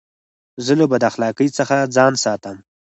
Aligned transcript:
زه 0.65 0.73
له 0.79 0.85
بداخلاقۍ 0.91 1.47
څخه 1.57 1.75
ځان 1.95 2.13
ساتم. 2.23 2.57